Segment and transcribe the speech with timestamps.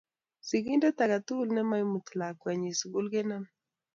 [0.47, 3.49] Siginde age tugul ne ma imuti lakwenyin sukul kiname